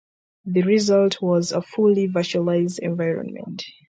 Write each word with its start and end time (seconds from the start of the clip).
The 0.45 0.63
result 0.63 1.21
was 1.21 1.51
a 1.51 1.61
fully 1.61 2.07
virtualized 2.07 2.79
environment. 2.79 3.63